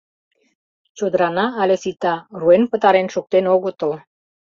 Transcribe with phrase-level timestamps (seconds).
[0.97, 3.91] Чодырана але сита, руэн пытарен шуктен огытыл.